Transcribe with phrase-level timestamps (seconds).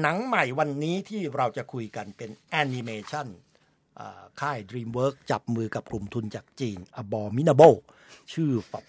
[0.00, 3.26] หนังใหม่วันนี้ที่เราจะคุยกันเป็นแอนิเมชัน
[4.40, 7.76] ค่าย DreamWorks จับมือกับกลุ่มทุนจากจีน Abominable
[8.32, 8.84] ชื่อแบบ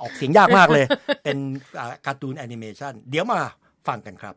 [0.00, 0.84] ออกเสียงยากมากเลย
[1.24, 1.38] เป็น
[2.06, 3.40] การ์ตูนแอนิเมชันเดี๋ยวมา
[3.86, 4.34] ฟังกันครับ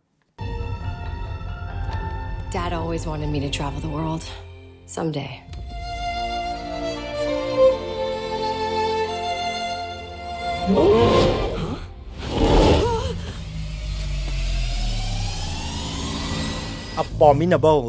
[2.54, 4.24] Dad always wanted me to travel the world.
[4.96, 5.32] Someday.
[17.02, 17.82] Abominable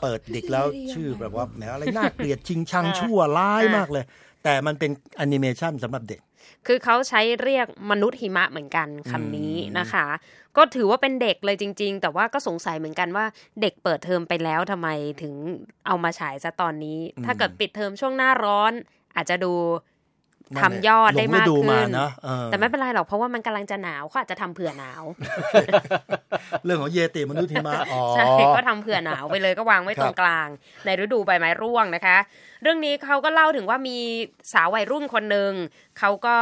[0.00, 4.04] เปิดเด็กแล้วชื่อแบบว่าแหมอะไรน่าเกลียดชิงชังชั่วร้ายมากเลย
[4.44, 6.20] แต่มันเป็นแอนิเมชันสำหรับเด็ก
[6.66, 10.06] คือเขาใช้เรียกมนุษย์หิมะเหมือนกันคำนี้นะคะ
[10.56, 13.24] ก็ถือว่าเป็นเด็กเลยจริง ๆ แต่ว่าก็สงสัยเหมือนกันว่า
[13.60, 14.88] เด็กเปิดเทอมไปแล้วทำไม
[15.22, 15.34] ถึง
[15.86, 18.72] เอามาฉายซะตอนนี้ ถ้าเกิดปิดเทอมช่วงหน้าร้อน
[19.16, 19.52] อาจจะดู
[20.60, 21.88] ทำยอดได้มากขึ้น
[22.46, 25.02] แต่ไม่เป็นไรหรอกเพราะว่ามันกำลังจะหนาวเขาอาจจะทำเผื่อหนาว
[26.64, 27.74] เรื่องของเยติมนุษย์หิมะ
[28.14, 28.24] ใช่
[28.56, 30.48] ก็ทำเผื่อหนาวไปเลยก็วางไว้ตรงกลาง
[30.84, 32.16] ในฤดูใบไม้ร่วงนะคะ
[32.62, 33.98] เรื่องนี้เขาก็เล่าถึงว่ามี
[34.52, 35.52] สาววัยรุ่นคนหนึ่ง
[35.98, 36.36] เขาก็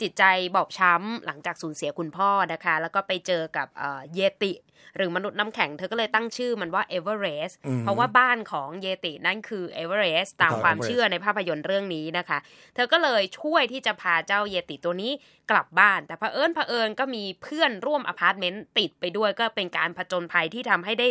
[0.00, 0.24] จิตใจ
[0.54, 3.68] บอบช้ำหลังจากสูญเสียคุณพ่อนะคะ แล้วก็ไปเจอกับ
[4.14, 4.52] เยติ
[4.96, 12.38] หรือมนุษย์น้ำแข็ง เธอก็เลยตั้งชื่อมันว่าเอเวอเรสต์เพราะว่าบ้านของเยตินั่นคือเอเวอเรสต์ตามความเชื่อในภาพยนตร์เรื่องนี้นะคะ
[12.74, 15.12] เธอก็เลยช่วยที่จะพาเจ้าเยติตัวนี้
[15.50, 21.08] กลับบ้าน แต่เผอิญเผอิญก็มีเพื่อนร่วมอพาร์ตเมนต์ติดไปด้วยก็เป็นการผจญภัยที่ทำให้ได้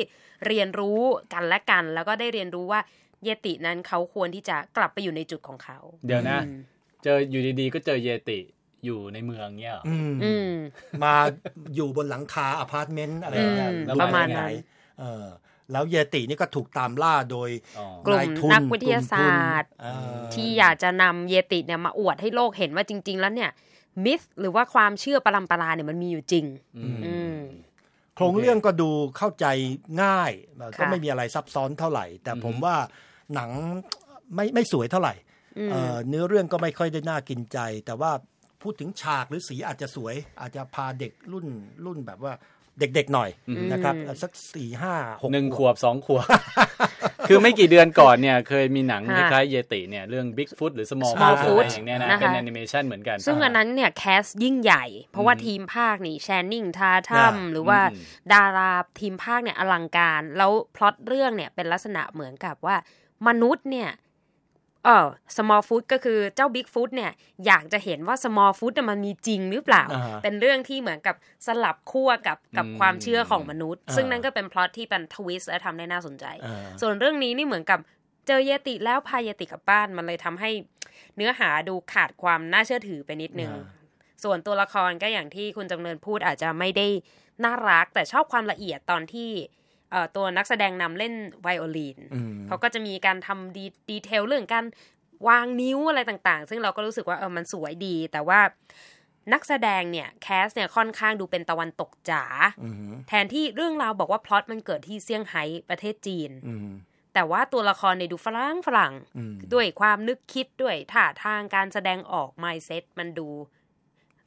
[0.47, 1.01] เรียนรู้
[1.33, 2.81] กันและกัน แล้วก็ได้เรียนรู้ว่า
[3.23, 6.39] เยตินั้นเขาควรที่จะกลับไปอยู่ในจุดของเขา เดี๋ยวนะ
[7.03, 8.39] เจออยู่ดีๆ ก็เจอเยติ
[8.85, 9.77] อยู่ในเมืองเนี้ย
[11.03, 11.13] มา
[11.75, 14.43] อยู่บนหลังคาอพาร์ตเมนต์อะไรเงี้ยประมาณไหน
[15.71, 17.49] แล้วเยตินี่ก็ถูกตามล่าโดย
[18.05, 18.21] กลุ่ม
[18.53, 19.71] นักวิทยาศาสตร์
[20.33, 23.51] ที่อยากจะนำเยติเนี่ยมาอวดให้โลกเห็นว่าจริง ๆ แล้วเนี่ย
[24.05, 26.45] มิสหรือว่าความเชื่อปรำปราเนี่ยมันมีอยู่จริง
[28.15, 29.45] โครงเรื่องก็ดูเข้าใจ
[30.03, 30.31] ง่าย
[30.79, 32.75] ก็ไม่มีอะไรซับซ้อนเท่าไหร่ แต่ผมว่า
[33.33, 33.49] หนัง
[34.35, 35.13] ไม่ไม่สวยเท่าไหร่
[36.07, 38.11] เนื้อเรื่องก็ไม่ค่อยได้น่ากินใจ แต่ว่า
[38.61, 41.45] พูดถึงฉากหรือสีอาจจะสวย อาจจะพาเด็กรุ่น
[41.85, 42.33] รุ่นแบบว่า
[42.79, 43.29] เด็กๆหน่อย
[43.71, 46.25] นะครับสักสี่ห้าหกหนึ่งขวบสองขวบ
[47.27, 56.65] คือไม่กี่เดือนก่อนเนี่ย เคยมีหนังคล้ายๆเยติเนี่ย เรื่อง Big Foot หรือ Small Foot อะไรอย่างเนี้ยนะ เป็นแอนิเมชันเหมือนกัน ซึ่งอันนั้นเนี่ย cast ยิ่งใหญ่ เพราะว่าทีมพากย์นี่ Channing
[56.77, 57.79] Tatum หรือว่า
[58.33, 62.75] ดาราทีมพากย์เนี่ย อลังการ แล้วพล็อตเรื่องเนี่ยเป็นลักษณะเหมือนกับว่า
[63.27, 63.89] มนุษย์เนี่ย
[64.85, 65.07] เออ
[65.37, 67.11] small food ก็คือเจ้า big food เนี่ย
[67.45, 69.83] อยากจะเห็นว่า small food มันมีจริงหรือเปล่า
[70.23, 71.15] เป็นเรื่องที่เหมือนกับ
[71.47, 76.25] สลับขั้วกับกับความเชื่อของมนุษย์ ซึ่งนั่นก็เป็นพล็อตที่เป็น twist และทำได้น่าสนใจ
[76.81, 77.79] ส่วนเรื่องนี้นี่เหมือนกับ
[78.27, 80.49] เจอเยติแล้วพาเยติกลับบ้านมันเลยทำให้
[81.15, 83.51] เนื้อหาดูขาดความน่าเชื่อถือไปนิดนึง
[84.23, 86.87] ส่วนตัวละครก็อย่างที่คุณจำเนินพูดอาจจะไม่ได้
[87.43, 89.29] น่ารักแต่ชอบความละเอียดตอนที่
[90.15, 91.97] ตัวนักแสดงนำเล่นไวโอลิน
[92.47, 94.65] เขาก็จะมีการทำดีดีเทลเรื่องการ
[95.27, 98.39] วางนิ้วอะไรต่างๆ ซึ่งเราก็รู้สึกว่าเออมันสวยดี แต่ว่า
[99.33, 102.23] นักแสดงเนี่ยแคสเนี่ยค่อนข้างดูเป็นตะวันตกจ๋า
[103.07, 106.31] แทนที่เรื่องราวบอกว่าพล็อตมันเกิดที่เซี่ยงไฮ้ประเทศจีน
[107.13, 108.93] แต่ว่าตัวละครในดูฝรั่งฝรั่ง
[109.53, 113.29] ด้วยความนึกคิดด้วยท่าทางการแสดงออกไมเซ็ตมันดู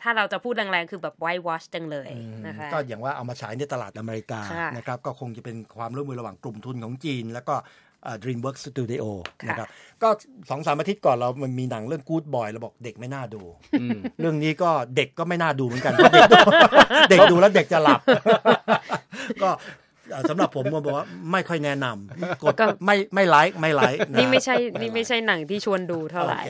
[0.02, 2.08] ถ้าเราจะพูดแรงๆ คือแบบไวท์วอชจังเลย
[2.46, 4.40] นะคะก็อย่างว่าเอามาฉายในตลาดอเมริกา
[4.76, 7.56] นะครับก็คงจะเป็นความร่วมมือระหว่างกลุ่มทุนของจีน แล้วก็
[8.22, 9.04] DreamWorks Studio
[9.48, 9.68] นะครับ
[10.02, 10.08] ก็
[10.50, 13.42] สองสามอาทิตย์ก่อนเรามันมีหนังเรื่อง Good Boy เราบอกเด็กไม่น่าดู
[14.20, 15.94] เรื่องนี้ก็เด็กก็ไม่น่าดูเหมือนกัน
[17.10, 18.00] เด็กดูแล้วเด็กจะหลับ
[19.42, 19.50] ก็
[20.30, 22.54] สำหรับผมผมบอกว่าไม่ค่อยแนะนำกด
[22.86, 26.40] ไม่ไม่ไลค์ไม่ไลค์นี่ไม่ใช่นี่ไม่ใช่หนังที่ชวนดูเท่าไหร่